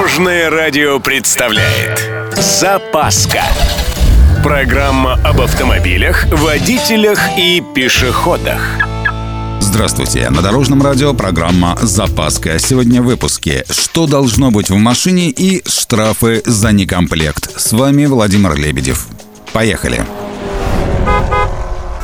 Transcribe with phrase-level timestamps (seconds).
[0.00, 3.42] Дорожное радио представляет Запаска
[4.42, 8.78] Программа об автомобилях, водителях и пешеходах
[9.60, 12.58] Здравствуйте, на Дорожном радио программа «Запаска».
[12.58, 17.60] Сегодня в выпуске «Что должно быть в машине» и «Штрафы за некомплект».
[17.60, 19.06] С вами Владимир Лебедев.
[19.52, 20.06] Поехали!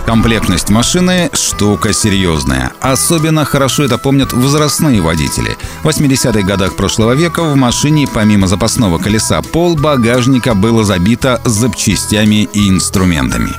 [0.06, 2.70] Комплектность машины– штука серьезная.
[2.80, 5.58] Особенно хорошо это помнят возрастные водители.
[5.82, 12.48] В 80-х годах прошлого века в машине помимо запасного колеса пол багажника было забито запчастями
[12.52, 13.50] и инструментами.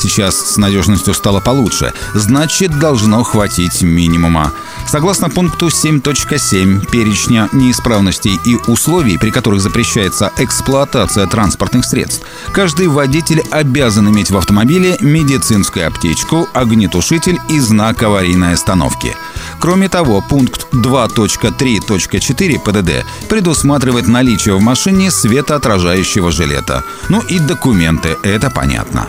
[0.00, 4.50] Сейчас с надежностью стало получше, значит должно хватить минимума.
[4.88, 13.42] Согласно пункту 7.7 перечня неисправностей и условий, при которых запрещается эксплуатация транспортных средств, каждый водитель
[13.50, 19.14] обязан иметь в автомобиле медицинскую аптечку, огнетушитель и знак аварийной остановки.
[19.60, 26.84] Кроме того, пункт 2.3.4 ПДД предусматривает наличие в машине светоотражающего жилета.
[27.10, 29.06] Ну и документы, это понятно.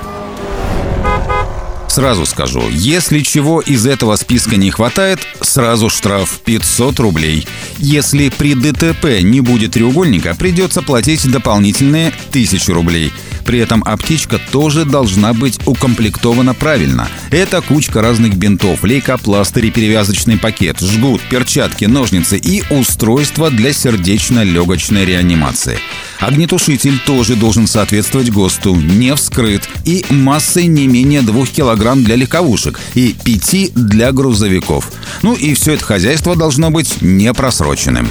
[1.92, 7.46] Сразу скажу, если чего из этого списка не хватает, сразу штраф 500 рублей.
[7.80, 13.12] Если при ДТП не будет треугольника, придется платить дополнительные 1000 рублей.
[13.46, 17.08] При этом аптечка тоже должна быть укомплектована правильно.
[17.32, 25.06] Это кучка разных бинтов, лейкопластырь и перевязочный пакет, жгут, перчатки, ножницы и устройство для сердечно-легочной
[25.06, 25.80] реанимации.
[26.20, 32.80] Огнетушитель тоже должен соответствовать ГОСТу, не вскрыт и массой не менее 2 килограмм для легковушек
[32.94, 34.92] и 5 для грузовиков.
[35.24, 38.08] Ну и все это хозяйство должно быть не просроченным.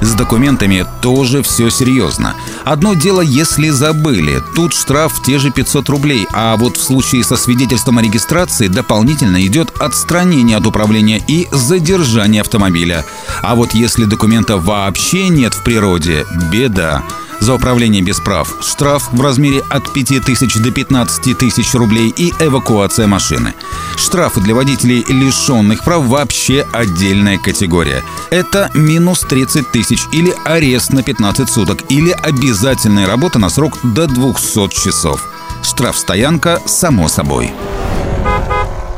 [0.00, 2.34] С документами тоже все серьезно.
[2.64, 4.42] Одно дело, если забыли.
[4.54, 9.44] Тут штраф те же 500 рублей, а вот в случае со свидетельством о регистрации дополнительно
[9.46, 13.04] идет отстранение от управления и задержание автомобиля.
[13.42, 17.02] А вот если документа вообще нет в природе, беда
[17.40, 22.32] за управление без прав, штраф в размере от 5 тысяч до 15 тысяч рублей и
[22.38, 23.54] эвакуация машины.
[23.96, 28.02] Штрафы для водителей, лишенных прав, вообще отдельная категория.
[28.30, 34.06] Это минус 30 тысяч или арест на 15 суток или обязательная работа на срок до
[34.06, 35.20] 200 часов.
[35.62, 37.52] Штраф-стоянка, само собой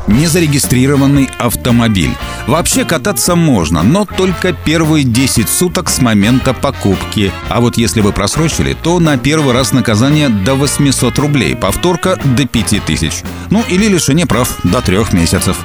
[0.07, 2.15] незарегистрированный автомобиль.
[2.47, 7.31] Вообще кататься можно, но только первые 10 суток с момента покупки.
[7.49, 12.45] А вот если вы просрочили, то на первый раз наказание до 800 рублей, повторка до
[12.45, 13.23] 5000.
[13.49, 15.57] Ну или лишение прав до 3 месяцев.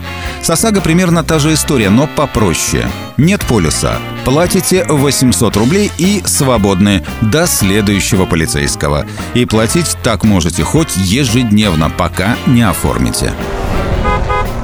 [0.43, 2.89] С ОСАГО примерно та же история, но попроще.
[3.17, 3.99] Нет полиса.
[4.25, 9.05] Платите 800 рублей и свободны до следующего полицейского.
[9.35, 13.33] И платить так можете хоть ежедневно, пока не оформите.